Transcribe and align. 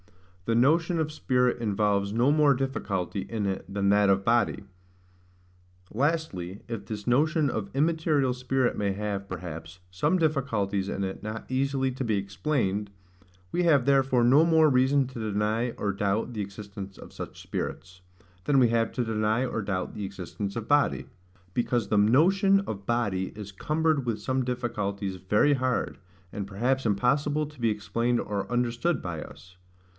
The 0.45 0.55
Notion 0.55 0.99
of 0.99 1.11
Spirit 1.11 1.59
involves 1.59 2.11
no 2.11 2.31
more 2.31 2.55
Difficulty 2.55 3.21
in 3.29 3.45
it 3.45 3.71
than 3.71 3.89
that 3.89 4.09
of 4.09 4.25
Body. 4.25 4.63
Lastly, 5.93 6.59
if 6.67 6.85
this 6.87 7.05
notion 7.07 7.49
of 7.51 7.69
immaterial 7.73 8.33
spirit 8.33 8.75
may 8.75 8.91
have, 8.93 9.29
perhaps, 9.29 9.79
some 9.91 10.17
difficulties 10.17 10.89
in 10.89 11.03
it 11.05 11.21
not 11.23 11.45
easily 11.49 11.91
to 11.91 12.03
be 12.03 12.17
explained, 12.17 12.89
we 13.51 13.63
have 13.63 13.85
therefore 13.85 14.23
no 14.25 14.43
more 14.43 14.69
reason 14.69 15.05
to 15.07 15.19
deny 15.31 15.71
or 15.77 15.93
doubt 15.93 16.33
the 16.33 16.41
existence 16.41 16.97
of 16.97 17.13
such 17.13 17.39
spirits, 17.41 18.01
than 18.45 18.57
we 18.59 18.69
have 18.69 18.91
to 18.93 19.05
deny 19.05 19.45
or 19.45 19.61
doubt 19.61 19.93
the 19.93 20.03
existence 20.03 20.55
of 20.57 20.67
body; 20.67 21.05
because 21.53 21.87
the 21.87 21.97
notion 21.97 22.59
of 22.61 22.87
body 22.87 23.27
is 23.37 23.51
cumbered 23.53 24.05
with 24.05 24.19
some 24.19 24.43
difficulties 24.43 25.17
very 25.17 25.53
hard, 25.53 25.99
and 26.33 26.47
perhaps 26.47 26.85
impossible 26.87 27.45
to 27.45 27.61
be 27.61 27.69
explained 27.69 28.19
or 28.19 28.51
understood 28.51 28.99
by 29.01 29.21
us. 29.21 29.55